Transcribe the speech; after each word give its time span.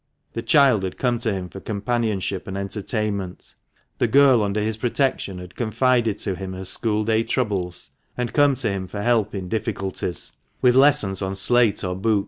The 0.33 0.41
child 0.41 0.81
had 0.81 0.97
come 0.97 1.19
to 1.19 1.31
him 1.31 1.47
for 1.47 1.59
companionship 1.59 2.47
and 2.47 2.57
entertainment, 2.57 3.53
the 3.99 4.07
girl 4.07 4.41
under 4.41 4.59
his 4.59 4.75
protection 4.75 5.37
had 5.37 5.53
confided 5.53 6.17
to 6.21 6.33
him 6.33 6.53
her 6.53 6.65
school 6.65 7.03
day 7.03 7.21
troubles, 7.21 7.91
and 8.17 8.33
come 8.33 8.55
to 8.55 8.71
him 8.71 8.87
for 8.87 9.03
help 9.03 9.35
in 9.35 9.47
difficulties, 9.47 10.31
with 10.59 10.73
lessons 10.75 11.21
on 11.21 11.35
slate 11.35 11.83
or 11.83 11.95
book. 11.95 12.19